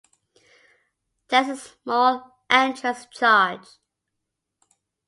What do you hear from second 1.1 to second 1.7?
There is a